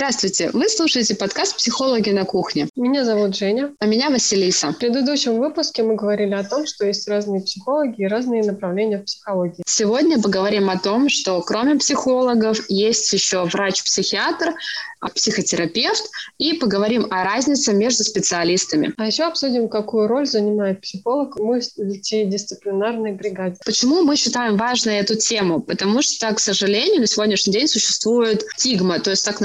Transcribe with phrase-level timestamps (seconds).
[0.00, 0.48] Здравствуйте!
[0.54, 2.68] Вы слушаете подкаст «Психологи на кухне».
[2.74, 3.74] Меня зовут Женя.
[3.80, 4.72] А меня Василиса.
[4.72, 9.04] В предыдущем выпуске мы говорили о том, что есть разные психологи и разные направления в
[9.04, 9.62] психологии.
[9.66, 14.54] Сегодня поговорим о том, что кроме психологов есть еще врач-психиатр,
[15.14, 16.04] психотерапевт
[16.38, 18.92] и поговорим о разнице между специалистами.
[18.98, 23.56] А еще обсудим, какую роль занимает психолог в мультидисциплинарной бригаде.
[23.64, 25.60] Почему мы считаем важной эту тему?
[25.60, 29.40] Потому что, к сожалению, на сегодняшний день существует стигма, то есть так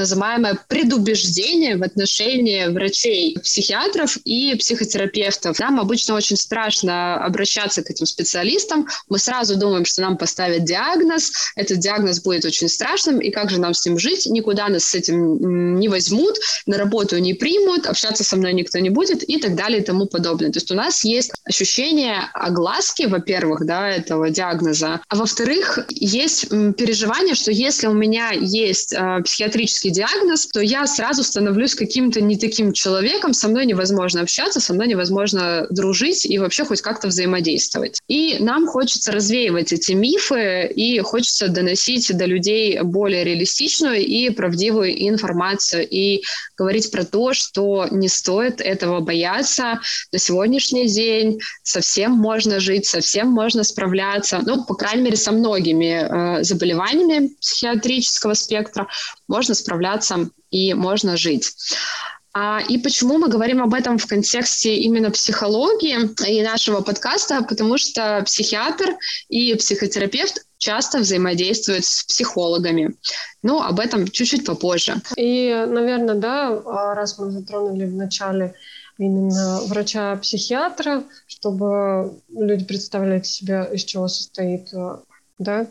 [0.45, 5.59] называемое предубеждение в отношении врачей, психиатров и психотерапевтов.
[5.59, 8.87] Нам обычно очень страшно обращаться к этим специалистам.
[9.09, 13.59] Мы сразу думаем, что нам поставят диагноз, этот диагноз будет очень страшным, и как же
[13.59, 14.25] нам с ним жить?
[14.25, 16.35] Никуда нас с этим не возьмут,
[16.65, 20.05] на работу не примут, общаться со мной никто не будет и так далее и тому
[20.05, 20.51] подобное.
[20.51, 27.35] То есть у нас есть ощущение огласки, во-первых, да, этого диагноза, а во-вторых, есть переживание,
[27.35, 32.73] что если у меня есть э, психиатрический диагноз, то я сразу становлюсь каким-то не таким
[32.73, 37.99] человеком, со мной невозможно общаться, со мной невозможно дружить и вообще хоть как-то взаимодействовать.
[38.07, 45.07] И нам хочется развеивать эти мифы и хочется доносить до людей более реалистичную и правдивую
[45.07, 46.23] информацию и
[46.57, 49.79] говорить про то, что не стоит этого бояться.
[50.11, 56.39] На сегодняшний день совсем можно жить, совсем можно справляться, ну, по крайней мере, со многими
[56.39, 58.87] э, заболеваниями психиатрического спектра
[59.27, 61.53] можно справляться и можно жить.
[62.37, 67.41] А, и почему мы говорим об этом в контексте именно психологии и нашего подкаста?
[67.43, 68.97] Потому что психиатр
[69.29, 72.95] и психотерапевт часто взаимодействуют с психологами.
[73.41, 74.95] Но об этом чуть-чуть попозже.
[75.15, 78.53] И, наверное, да, а, раз мы затронули в начале
[78.97, 85.01] именно врача-психиатра, чтобы люди представляли себя, из чего состоит, а,
[85.39, 85.67] да,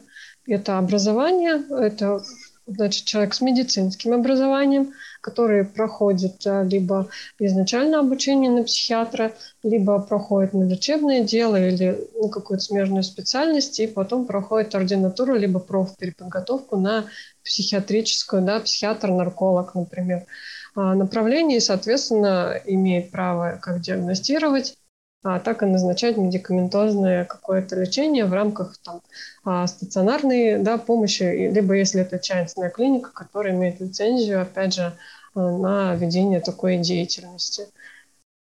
[0.47, 2.23] это образование, это
[2.67, 10.53] значит человек с медицинским образованием, которые проходят э, либо изначально обучение на психиатра, либо проходят
[10.53, 17.07] на лечебное дело или ну, какую-то смежную специальность, и потом проходят ординатуру, либо профпереподготовку на
[17.45, 20.27] психиатрическую, да, психиатр-нарколог, например.
[20.75, 24.77] А направление, соответственно, имеет право как диагностировать,
[25.25, 29.01] так и назначать медикаментозное какое-то лечение в рамках там,
[29.43, 34.93] а, стационарной да, помощи, либо если это частная клиника, которая имеет лицензию, опять же,
[35.35, 37.69] а, на ведение такой деятельности.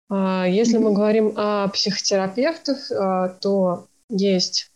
[0.10, 2.88] А, если мы говорим о психотерапевтах,
[3.40, 4.72] то есть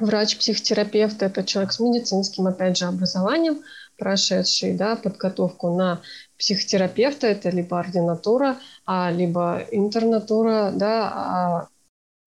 [0.00, 3.62] врач-психотерапевт, это человек с медицинским, опять же, образованием,
[4.00, 6.00] прошедший да, подготовку на
[6.38, 8.56] психотерапевта, это либо ординатура,
[8.86, 11.68] а, либо интернатура, да, а,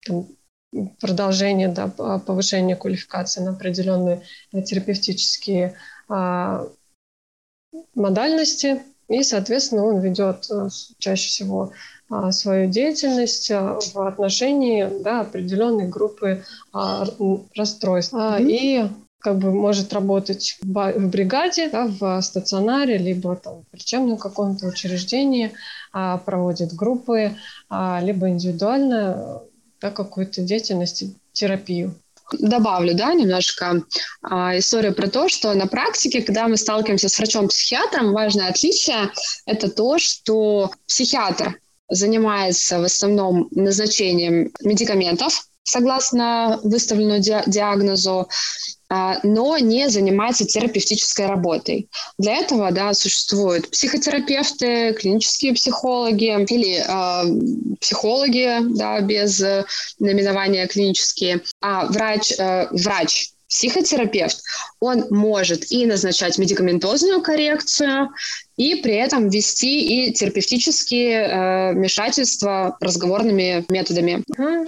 [0.06, 0.28] там,
[1.00, 5.74] продолжение, да, повышение квалификации на определенные терапевтические
[6.08, 6.66] а,
[7.94, 8.82] модальности.
[9.08, 10.68] И, соответственно, он ведет э,
[10.98, 11.72] чаще всего
[12.08, 16.42] а, свою деятельность а, в отношении да, определенной группы
[16.72, 17.06] а,
[17.54, 18.14] расстройств.
[18.14, 18.46] Mm-hmm.
[18.48, 18.88] И
[19.24, 25.52] как бы может работать в бригаде, да, в стационаре, либо там, в лечебном каком-то учреждении,
[25.94, 27.34] а, проводит группы,
[27.70, 29.40] а, либо индивидуально
[29.80, 31.94] да, какую-то деятельность, терапию.
[32.38, 33.82] Добавлю, да, немножко
[34.22, 39.10] а, историю про то, что на практике, когда мы сталкиваемся с врачом-психиатром, важное отличие–
[39.46, 41.58] это то, что психиатр
[41.88, 48.28] занимается в основном назначением медикаментов, согласно выставленному диагнозу,
[49.22, 51.88] но не занимается терапевтической работой.
[52.18, 59.40] Для этого да, существуют психотерапевты, клинические психологи или э, психологи да, без
[59.98, 64.42] наименования клинические, а врач, э, врач психотерапевт,
[64.80, 68.10] он может и назначать медикаментозную коррекцию,
[68.56, 74.24] и при этом вести и терапевтические э, вмешательства разговорными методами.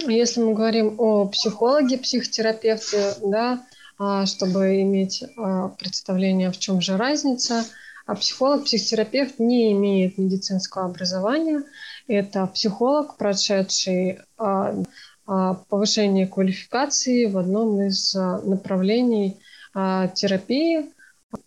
[0.09, 3.76] Если мы говорим о психологе, психотерапевте, да, а,
[4.25, 7.65] чтобы иметь а, представление, в чем же разница.
[8.05, 11.63] А психолог, психотерапевт не имеет медицинского образования.
[12.07, 14.75] Это психолог, прошедший а,
[15.25, 19.37] повышение квалификации в одном из направлений
[19.73, 20.89] терапии.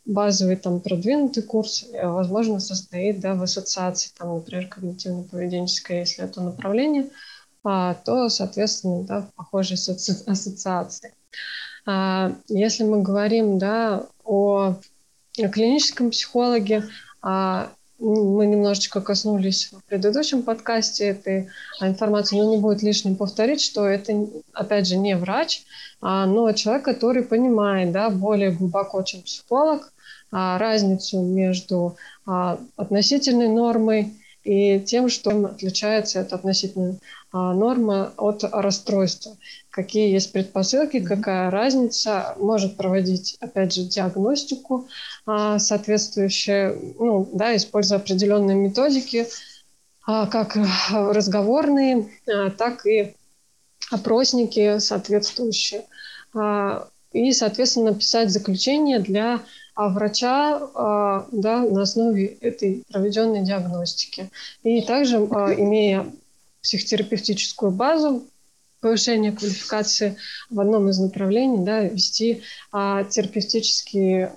[0.04, 6.42] Базовый там продвинутый курс, э, возможно, состоит да, в ассоциации, там, например, когнитивно-поведенческое, если это
[6.42, 7.08] направление,
[7.62, 11.14] то, соответственно, да, в похожей ассоциации.
[11.92, 14.76] А, если мы говорим да, о
[15.34, 16.84] клиническом психологе,
[17.20, 21.48] а, мы немножечко коснулись в предыдущем подкасте этой
[21.81, 25.64] информации, но не будет лишним повторить, что это, опять же, не врач,
[26.00, 29.92] а, но человек, который понимает да, более глубоко, чем психолог,
[30.31, 34.14] а, разницу между а, относительной нормой
[34.50, 36.97] и тем, что отличается эта относительная
[37.31, 39.37] а, норма от расстройства.
[39.70, 44.88] Какие есть предпосылки, какая разница, может проводить, опять же, диагностику
[45.25, 49.29] а, соответствующую, ну, да, используя определенные методики,
[50.05, 50.58] а, как
[50.91, 52.08] разговорные,
[52.58, 53.14] так и
[53.93, 55.85] опросники соответствующие.
[57.12, 64.30] И, соответственно, писать заключение для а врача а, да, на основе этой проведенной диагностики.
[64.62, 66.06] И также, а, имея
[66.62, 68.24] психотерапевтическую базу,
[68.80, 70.16] повышение квалификации
[70.48, 72.42] в одном из направлений, да, вести
[72.72, 74.32] терапевтические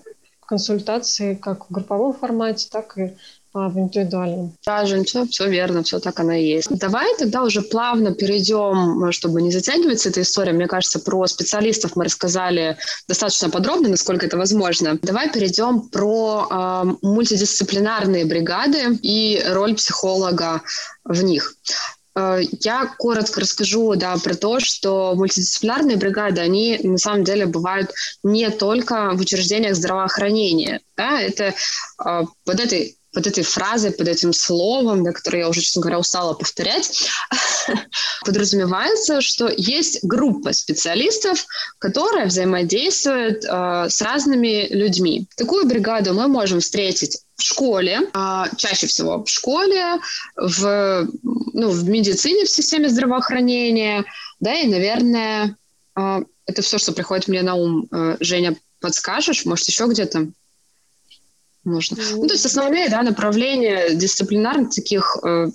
[0.45, 3.13] консультации как в групповом формате, так и
[3.55, 4.57] а, в индивидуальном.
[4.65, 6.69] Да, Жень, все, все верно, все так оно и есть.
[6.71, 10.53] Давай тогда уже плавно перейдем, чтобы не затягиваться эта история.
[10.53, 12.77] Мне кажется, про специалистов мы рассказали
[13.07, 14.97] достаточно подробно, насколько это возможно.
[15.03, 20.63] Давай перейдем про э, мультидисциплинарные бригады и роль психолога
[21.03, 21.55] в них.
[22.15, 27.91] А, я коротко расскажу да, про то, что мультидисциплинарные бригады, они на самом деле бывают
[28.23, 30.81] не только в учреждениях здравоохранения.
[30.97, 31.53] Да, это
[31.97, 36.33] под этой под этой фразой, под этим словом, да, которое я уже, честно говоря, устала
[36.33, 37.07] повторять,
[38.25, 41.45] подразумевается, что есть группа специалистов,
[41.79, 45.27] которая взаимодействует э, с разными людьми.
[45.37, 49.99] Такую бригаду мы можем встретить в школе, э, чаще всего в школе,
[50.35, 51.07] в,
[51.53, 54.05] ну, в медицине, в системе здравоохранения,
[54.39, 55.55] да, и, наверное,
[55.95, 57.87] э, это все, что приходит мне на ум.
[57.91, 60.27] Э, Женя, подскажешь, может, еще где-то?
[61.63, 61.97] Можно.
[62.15, 65.45] Ну, то есть основные да, направления дисциплинарных таких э,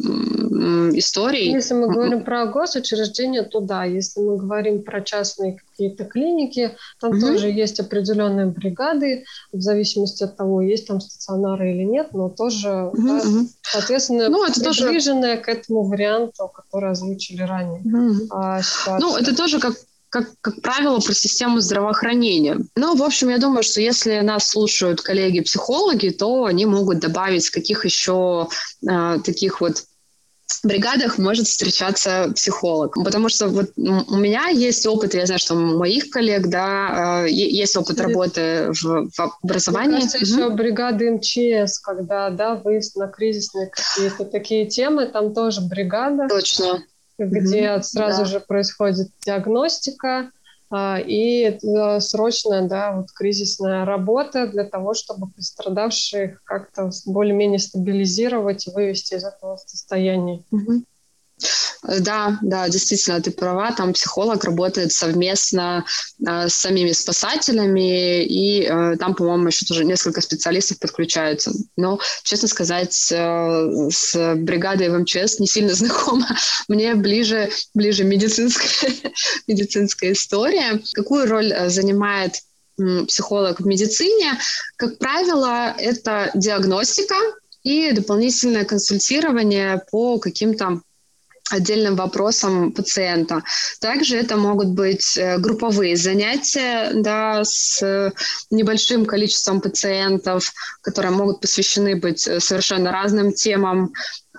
[0.95, 1.53] историй.
[1.53, 3.85] Если мы говорим про госучреждения, то да.
[3.85, 7.21] Если мы говорим про частные какие-то клиники, там угу.
[7.21, 12.91] тоже есть определенные бригады, в зависимости от того, есть там стационары или нет, но тоже,
[12.93, 13.23] угу, да,
[13.63, 14.89] соответственно, ну, это тоже...
[14.89, 17.83] к этому варианту, который озвучили ранее.
[18.31, 18.61] А,
[18.99, 19.75] ну, это тоже как
[20.11, 22.59] как, как правило, про систему здравоохранения.
[22.77, 27.85] Ну, в общем, я думаю, что если нас слушают коллеги-психологи, то они могут добавить, каких
[27.85, 28.49] еще
[28.89, 29.85] э, таких вот
[30.65, 32.95] бригадах может встречаться психолог.
[32.95, 37.31] Потому что вот у меня есть опыт, я знаю, что у моих коллег, да, э,
[37.31, 39.89] есть опыт работы в, в образовании.
[39.89, 40.25] Мне кажется, угу.
[40.25, 46.29] еще бригады МЧС, когда, да, выезд на кризисные какие-то такие темы, там тоже бригада.
[46.29, 46.83] Точно
[47.19, 47.83] где mm-hmm.
[47.83, 48.25] сразу да.
[48.25, 50.31] же происходит диагностика
[50.71, 51.59] а, и
[52.01, 59.25] срочная, да, вот кризисная работа для того, чтобы пострадавших как-то более-менее стабилизировать и вывести из
[59.25, 60.43] этого состояния.
[60.53, 60.85] Mm-hmm.
[61.83, 63.73] Да, да, действительно, ты права.
[63.73, 65.85] Там психолог работает совместно
[66.27, 71.53] э, с самими спасателями, и э, там, по-моему, еще тоже несколько специалистов подключаются.
[71.77, 76.29] Но, честно сказать, э, с бригадой в МЧС не сильно знакома.
[76.69, 78.93] Мне ближе, ближе медицинская,
[79.47, 80.81] медицинская история.
[80.95, 82.35] Какую роль э, занимает
[83.07, 84.39] психолог в медицине?
[84.77, 87.17] Как правило, это диагностика
[87.63, 90.81] и дополнительное консультирование по каким-то
[91.51, 93.43] отдельным вопросам пациента.
[93.81, 98.13] Также это могут быть э, групповые занятия да, с
[98.51, 100.53] небольшим количеством пациентов,
[100.83, 103.93] которые могут посвящены быть э, совершенно разным темам.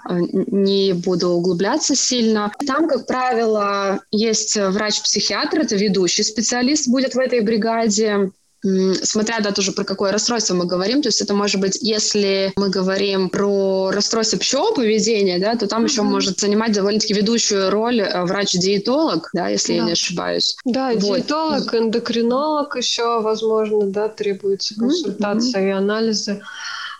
[0.09, 2.51] Э, не буду углубляться сильно.
[2.65, 9.71] Там, как правило, есть врач-психиатр, это ведущий специалист будет в этой бригаде смотря, да, тоже
[9.71, 14.37] про какое расстройство мы говорим, то есть это может быть, если мы говорим про расстройство
[14.37, 15.89] пищевого поведения, да, то там mm-hmm.
[15.89, 19.77] еще может занимать довольно-таки ведущую роль э, врач-диетолог, да, если да.
[19.79, 20.55] я не ошибаюсь.
[20.65, 21.17] Да, вот.
[21.17, 25.67] диетолог, эндокринолог еще, возможно, да, требуется консультация mm-hmm.
[25.67, 26.41] и анализы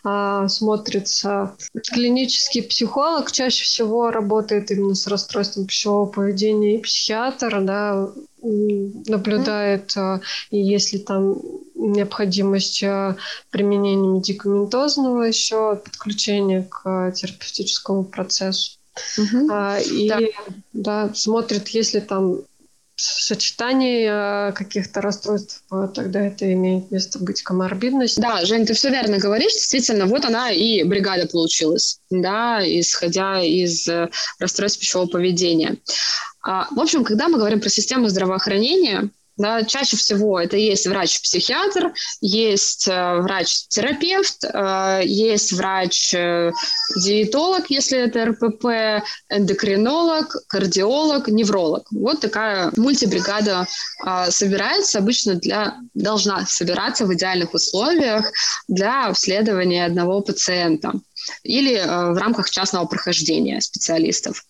[0.03, 1.55] а, смотрится.
[1.91, 8.09] Клинический психолог чаще всего работает именно с расстройством пищевого поведения и психиатр, да,
[8.41, 10.21] наблюдает, mm-hmm.
[10.51, 11.41] и если там
[11.75, 13.15] необходимость а,
[13.49, 18.77] применения медикаментозного еще подключения к терапевтическому процессу.
[19.17, 19.81] Uh-huh.
[19.83, 20.19] И да.
[20.73, 22.41] Да, смотрит, если там
[22.99, 25.63] сочетании каких-то расстройств,
[25.93, 28.19] тогда это имеет место быть коморбидность.
[28.19, 29.53] Да, Жень, ты все верно говоришь.
[29.53, 35.77] Действительно, вот она и бригада получилась, да, исходя из э, расстройств пищевого поведения.
[36.41, 41.93] А, в общем, когда мы говорим про систему здравоохранения, Да, чаще всего это есть врач-психиатр,
[42.19, 48.65] есть э, врач-терапевт, э, есть врач-диетолог, если это РПП,
[49.29, 51.87] эндокринолог, кардиолог, невролог.
[51.91, 53.65] Вот такая мультибригада
[54.05, 58.29] э, собирается обычно для, должна собираться в идеальных условиях
[58.67, 60.91] для обследования одного пациента
[61.43, 64.43] или э, в рамках частного прохождения специалистов.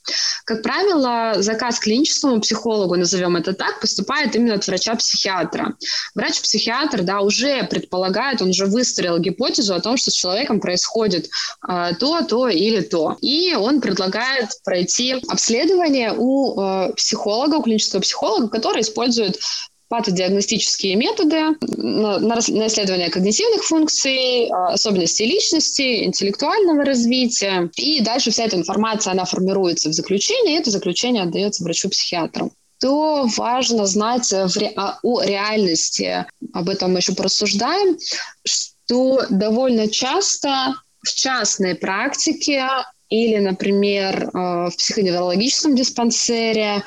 [0.45, 5.75] Как правило, заказ клиническому психологу, назовем это так, поступает именно от врача-психиатра.
[6.15, 11.29] Врач-психиатр да, уже предполагает, он уже выстроил гипотезу о том, что с человеком происходит
[11.67, 13.17] э, то, то или то.
[13.21, 19.39] И он предлагает пройти обследование у э, психолога, у клинического психолога, который использует
[19.89, 27.69] патодиагностические методы на, на исследование когнитивных функций, а, особенностей личности, интеллектуального развития.
[27.75, 33.27] И дальше вся эта информация, она формируется в заключении, и это заключение отдается врачу-психиатру то
[33.35, 34.71] важно знать в ре...
[34.77, 37.97] А, о реальности, об этом мы еще порассуждаем,
[38.45, 42.69] что довольно часто в частной практике
[43.09, 46.83] или, например, а, в психоневрологическом диспансере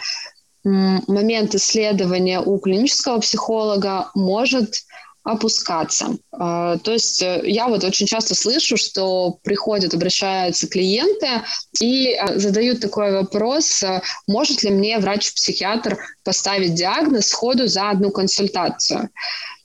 [0.64, 4.74] момент исследования у клинического психолога может
[5.24, 6.16] опускаться.
[6.32, 11.42] А, то есть э, я вот очень часто слышу, что приходят, обращаются клиенты
[11.80, 18.10] и а, задают такой вопрос, э, может ли мне врач-психиатр поставить диагноз сходу за одну
[18.10, 19.10] консультацию.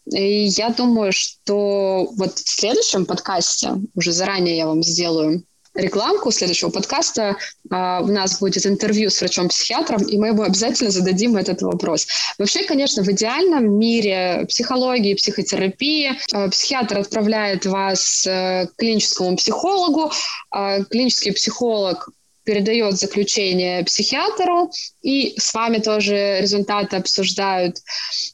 [0.05, 5.43] И я думаю, что вот в следующем подкасте, уже заранее я вам сделаю
[5.77, 7.37] рекламку следующего подкаста.
[7.69, 12.07] А, у нас будет интервью с врачом-психиатром, и мы ему обязательно зададим этот вопрос.
[12.37, 20.11] Вообще, конечно, в идеальном мире психологии, психотерапии а, психиатр отправляет вас э, к клиническому психологу,
[20.51, 22.09] а клинический психолог
[22.47, 27.75] передает заключение психиатру, и с вами тоже результаты обсуждают.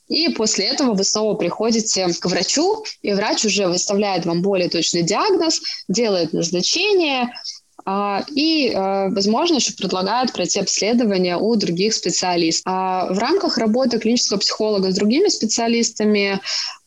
[0.08, 5.01] И после этого вы снова приходите к врачу, и врач уже выставляет вам более точный
[5.01, 7.34] диагноз, делает назначение,
[7.86, 12.63] а, и, а, возможно, еще предлагают пройти обследование у других специалистов.
[12.67, 16.39] А в рамках работы клинического психолога с другими специалистами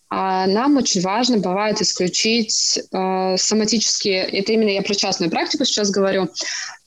[0.08, 6.28] нам очень важно бывает исключить соматические, это именно я про частную практику сейчас говорю,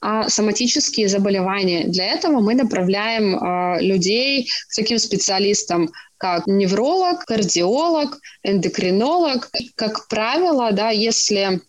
[0.01, 1.85] а соматические заболевания.
[1.87, 9.49] Для этого мы направляем э, людей к таким специалистам, как невролог, кардиолог, эндокринолог.
[9.75, 11.61] Как правило, да, если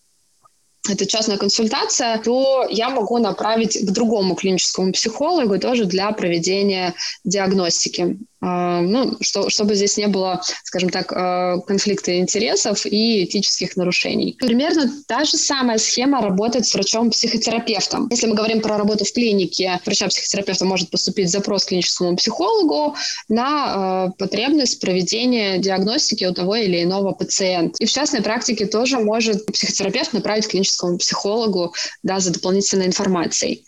[0.89, 8.17] это частная консультация, то я могу направить к другому клиническому психологу тоже для проведения диагностики.
[8.43, 14.37] А, ну, что, чтобы здесь не было, скажем так, а, конфликта интересов и этических нарушений.
[14.39, 18.09] Примерно та же самая схема работает с врачом-психотерапевтом.
[18.11, 22.97] Если мы говорим про работу в клинике, врача-психотерапевта может поступить запрос к клиническому психологу
[23.29, 27.77] на э, потребность проведения диагностики у того или иного пациента.
[27.79, 33.65] И в частной практике тоже может психотерапевт направить к клиническому психологу да, за дополнительной информацией.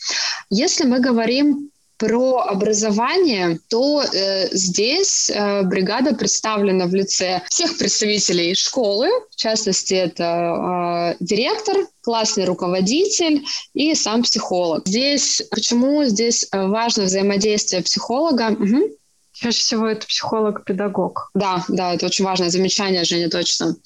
[0.49, 1.72] Если мы говорим
[2.03, 9.95] про образование, то э, здесь э, бригада представлена в лице всех представителей школы, в частности,
[9.95, 14.83] это э, директор, классный руководитель и сам психолог.
[14.85, 18.49] Здесь почему здесь э, важно взаимодействие психолога?
[18.51, 18.97] Угу.
[19.33, 21.31] Чаще всего это психолог-педагог.
[21.35, 23.77] Да, да, это очень важное замечание, Женя, точно.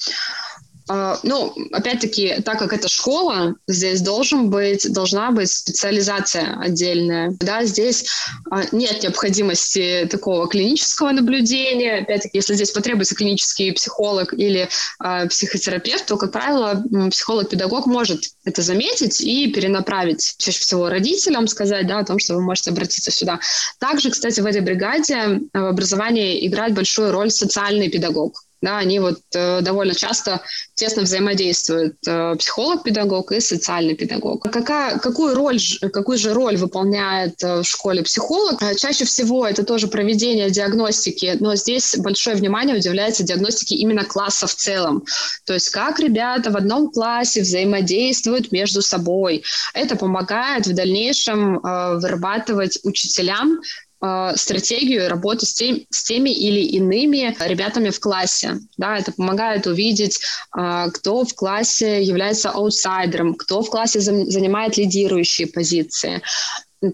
[0.88, 7.34] А, ну, опять-таки, так как это школа, здесь должен быть, должна быть специализация отдельная.
[7.40, 8.06] Да, здесь
[8.50, 12.02] а, нет необходимости такого клинического наблюдения.
[12.02, 14.68] Опять-таки, если здесь потребуется клинический психолог или
[15.02, 21.86] э, психотерапевт, то, как правило, психолог-педагог может это заметить и перенаправить чаще всего родителям, сказать
[21.86, 23.40] да, о том, что вы можете обратиться сюда.
[23.78, 29.20] Также, кстати, в этой бригаде в образовании играет большую роль социальный педагог да, они вот
[29.34, 30.40] э, довольно часто
[30.74, 34.42] тесно взаимодействуют э, психолог-педагог и социальный педагог.
[34.50, 35.60] Какая, какую роль,
[35.92, 38.62] какую же роль выполняет э, в школе психолог?
[38.62, 44.46] Э, чаще всего это тоже проведение диагностики, но здесь большое внимание уделяется диагностике именно класса
[44.46, 45.04] в целом.
[45.44, 49.44] То есть как ребята в одном классе взаимодействуют между собой.
[49.74, 53.60] Это помогает в дальнейшем э, вырабатывать учителям
[54.02, 58.58] Э, стратегию работы с, тем, с теми или иными ребятами в классе.
[58.76, 60.20] Да, это помогает увидеть,
[60.56, 66.20] э, кто в классе является аутсайдером, кто в классе занимает лидирующие позиции.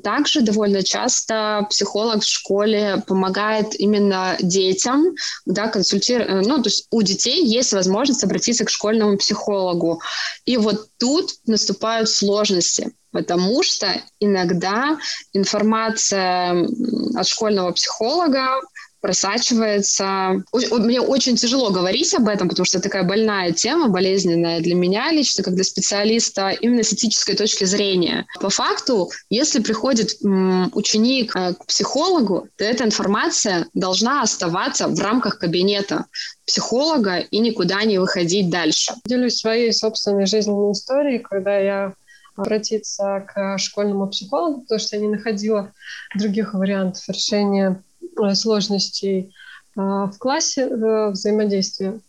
[0.04, 6.86] Также довольно часто психолог в школе помогает именно детям, да, консультирует, э, ну, то есть
[6.92, 10.00] у детей есть возможность обратиться к школьному психологу.
[10.44, 14.98] И вот тут наступают сложности, потому что иногда
[15.32, 16.66] информация
[17.14, 18.60] от школьного психолога
[19.02, 20.42] просачивается.
[20.52, 25.10] Мне очень тяжело говорить об этом, потому что это такая больная тема, болезненная для меня
[25.10, 28.26] лично, как для специалиста, именно с этической точки зрения.
[28.40, 35.38] По факту, если приходит ученик э, к психологу, то эта информация должна оставаться в рамках
[35.38, 36.06] кабинета
[36.46, 38.92] психолога и никуда не выходить дальше.
[39.04, 41.94] Делюсь своей собственной жизненной историей, когда я
[42.36, 45.72] обратиться к школьному психологу, потому что я не находила
[46.16, 49.34] других вариантов решения э, сложностей
[49.76, 52.00] э, в классе, в взаимодействии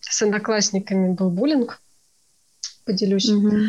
[0.00, 1.80] с одноклассниками был буллинг,
[2.84, 3.30] поделюсь.
[3.30, 3.68] Mm-hmm.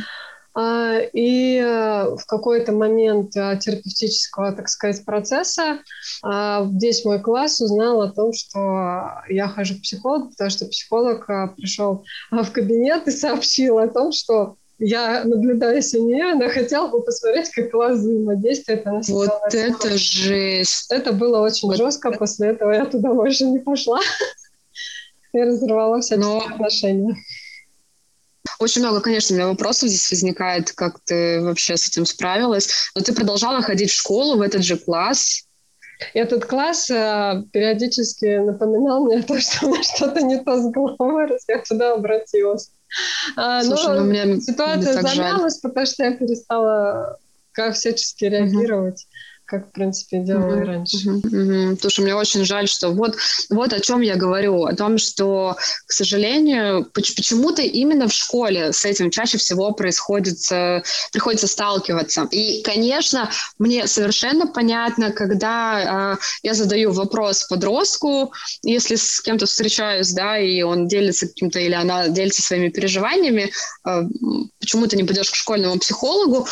[1.13, 5.79] И э, в какой-то момент терапевтического, так сказать, процесса
[6.24, 12.05] весь мой класс узнал о том, что я хожу к психологу, потому что психолог пришел
[12.29, 17.72] в кабинет и сообщил о том, что я наблюдаю нее, она хотела бы посмотреть, как
[17.72, 18.86] класс взаимодействует.
[18.86, 20.92] Она вот это жесть!
[20.92, 22.18] Это было очень вот жестко, это...
[22.18, 24.00] после этого я туда больше не пошла.
[25.36, 26.46] Я разорвала все Но...
[26.46, 27.16] отношения.
[28.60, 32.70] Очень много, конечно, у меня вопросов здесь возникает, как ты вообще с этим справилась.
[32.94, 35.48] Но ты продолжала ходить в школу, в этот же класс.
[36.13, 41.25] Этот класс э, периодически напоминал мне то, что у меня что-то не то с головой,
[41.25, 42.72] раз я туда обратилась.
[43.35, 47.17] А, Слушай, но ну, меня ситуация замялась, потому что я перестала
[47.51, 49.07] как всячески реагировать.
[49.43, 50.65] Mm-hmm как, в принципе, делала mm-hmm.
[50.65, 51.09] раньше.
[51.09, 51.75] Mm-hmm.
[51.75, 53.15] Потому что мне очень жаль, что вот,
[53.50, 58.85] вот о чем я говорю, о том, что, к сожалению, почему-то именно в школе с
[58.85, 60.39] этим чаще всего происходит,
[61.12, 62.27] приходится сталкиваться.
[62.31, 68.33] И, конечно, мне совершенно понятно, когда э, я задаю вопрос подростку,
[68.63, 73.51] если с кем-то встречаюсь, да, и он делится каким-то, или она делится своими переживаниями,
[73.85, 74.01] э,
[74.59, 76.47] почему ты не пойдешь к школьному психологу,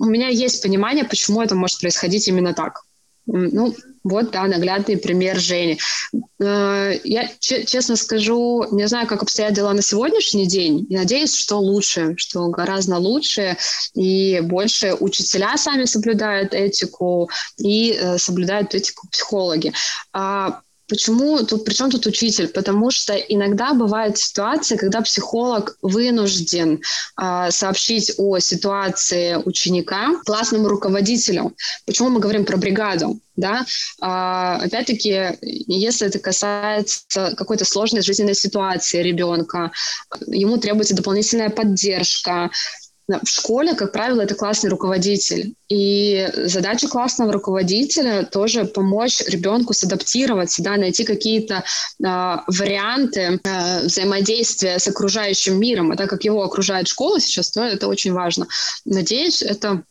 [0.00, 2.82] у меня есть понимание, почему это может происходить именно так.
[3.26, 5.78] Ну, вот, да, наглядный пример Жени.
[6.40, 10.86] Э, я честно скажу, не знаю, как обстоят дела на сегодняшний день.
[10.88, 13.58] И надеюсь, что лучше, что гораздо лучше.
[13.94, 17.28] И больше учителя сами соблюдают этику
[17.58, 19.72] и э, соблюдают этику психологи.
[20.90, 22.48] Почему тут, причем тут учитель?
[22.48, 26.82] Потому что иногда бывают ситуации, когда психолог вынужден
[27.16, 31.54] э, сообщить о ситуации ученика классному руководителю.
[31.86, 33.20] Почему мы говорим про бригаду?
[33.36, 33.64] Да?
[34.00, 39.70] А, опять-таки, если это касается какой-то сложной жизненной ситуации ребенка,
[40.26, 42.50] ему требуется дополнительная поддержка,
[43.22, 45.54] в школе, как правило, это классный руководитель.
[45.68, 54.78] И задача классного руководителя тоже помочь ребенку садаптироваться, да, найти какие-то э, варианты э, взаимодействия
[54.78, 55.92] с окружающим миром.
[55.92, 58.46] А так как его окружает школа сейчас, то это очень важно.
[58.84, 59.82] Надеюсь, это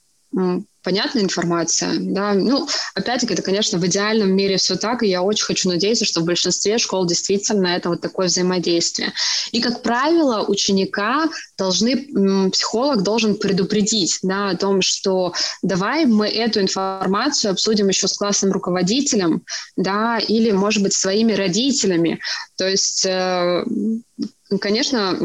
[0.84, 5.46] понятная информация, да, ну, опять-таки, это, конечно, в идеальном мире все так, и я очень
[5.46, 9.14] хочу надеяться, что в большинстве школ действительно это вот такое взаимодействие.
[9.52, 16.62] И, как правило, ученика должны, психолог должен предупредить, да, о том, что давай мы эту
[16.62, 19.44] информацию обсудим еще с классным руководителем,
[19.76, 22.20] да, или, может быть, своими родителями,
[22.56, 23.66] то есть э,
[24.60, 25.16] Конечно,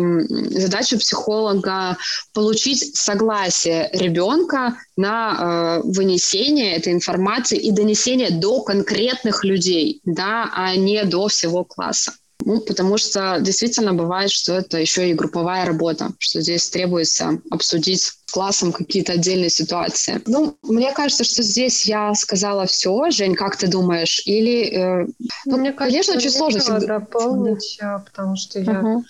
[0.50, 1.96] задача психолога
[2.34, 10.76] получить согласие ребенка на э, вынесение этой информации и донесение до конкретных людей, да, а
[10.76, 12.12] не до всего класса.
[12.44, 18.12] Ну, потому что действительно бывает, что это еще и групповая работа, что здесь требуется обсудить
[18.32, 20.20] классом какие-то отдельные ситуации.
[20.26, 23.10] Ну, мне кажется, что здесь я сказала все.
[23.10, 24.22] Жень, как ты думаешь?
[24.26, 25.06] Или, э,
[25.46, 26.98] ну, мне кажется, конечно, очень сложно всегда...
[26.98, 28.04] дополнить, да.
[28.04, 29.02] потому что я uh-huh.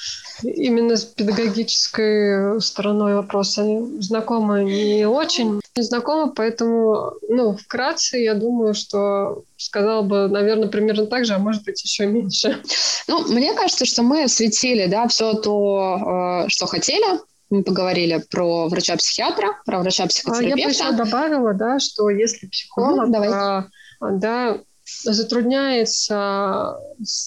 [0.43, 3.65] именно с педагогической стороной вопроса
[4.01, 11.07] знакома не очень не знакома, поэтому, ну, вкратце, я думаю, что сказала бы, наверное, примерно
[11.07, 12.63] так же, а может быть, еще меньше.
[13.09, 18.69] Ну, мне кажется, что мы осветили, да, все то, э, что хотели, мы поговорили про
[18.69, 20.59] врача-психиатра, про врача-психотерапевта.
[20.59, 23.29] Я бы еще добавила, да, что если психолог, угу, давай.
[23.31, 23.69] А,
[24.01, 24.59] да,
[25.05, 26.77] затрудняется,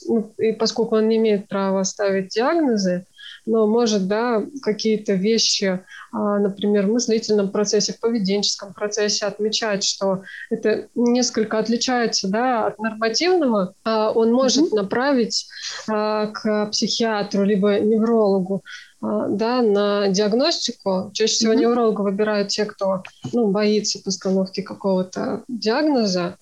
[0.08, 3.06] ну, и поскольку он не имеет права ставить диагнозы,
[3.46, 5.80] но может, да, какие-то вещи,
[6.12, 12.80] а, например, в мыслительном процессе, в поведенческом процессе отмечать, что это несколько отличается, да, от
[12.80, 14.76] нормативного, а он может mm-hmm.
[14.76, 15.48] направить
[15.88, 18.64] к психиатру либо неврологу,
[19.02, 21.12] да, на диагностику.
[21.14, 21.58] Чаще всего mm-hmm.
[21.58, 26.38] невролога выбирают те, кто ну, боится постановки какого-то диагноза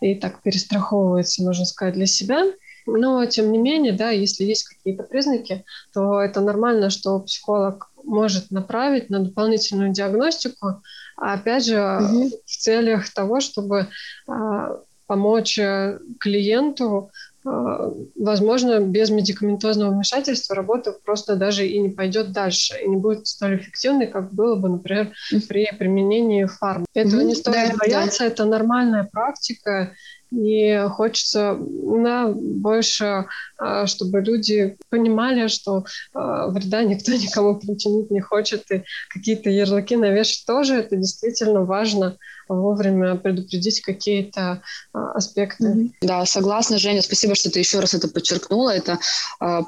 [0.00, 2.44] и так перестраховывается, можно сказать, для себя.
[2.86, 8.50] Но, тем не менее, да, если есть какие-то признаки, то это нормально, что психолог может
[8.50, 10.82] направить на дополнительную диагностику,
[11.16, 12.30] а опять же, угу.
[12.44, 13.88] в целях того, чтобы
[14.26, 22.32] а, помочь э, клиенту а, возможно, без медикаментозного вмешательства работа просто даже и не пойдет
[22.32, 25.12] дальше, и не будет столь эффективной, как было бы, например,
[25.48, 26.86] при применении фарм.
[26.94, 27.24] Этого mm-hmm.
[27.24, 28.26] не стоит да, бояться, да.
[28.26, 29.92] это нормальная практика,
[30.32, 33.26] и хочется да, больше,
[33.58, 39.96] а, чтобы люди понимали, что а, вреда никто никому причинить не хочет, и какие-то ярлыки
[39.96, 42.16] навешать тоже, это действительно важно
[42.48, 45.92] вовремя предупредить какие-то а, аспекты.
[46.00, 47.02] Да, согласна, Женя.
[47.02, 48.70] Спасибо, что ты еще раз это подчеркнула.
[48.70, 48.98] Это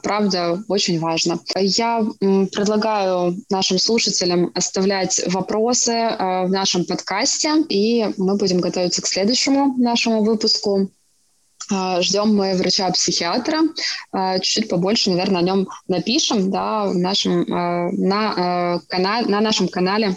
[0.03, 1.38] правда очень важно.
[1.57, 9.74] Я предлагаю нашим слушателям оставлять вопросы в нашем подкасте, и мы будем готовиться к следующему
[9.79, 10.22] нашему
[10.54, 10.90] выпуску.
[12.00, 13.60] Ждем мы врача-психиатра.
[14.40, 20.16] Чуть-чуть побольше, наверное, о нем напишем да, в нашем, на, канале, на нашем канале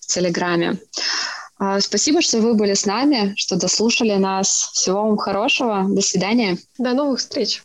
[0.00, 0.78] в Телеграме.
[1.80, 4.70] Спасибо, что вы были с нами, что дослушали нас.
[4.72, 5.84] Всего вам хорошего.
[5.88, 6.58] До свидания.
[6.78, 7.56] До новых встреч.